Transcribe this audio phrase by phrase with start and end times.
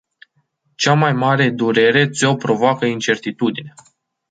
[0.75, 3.73] Cea mai mare durereți-o provoacă incertitudinea.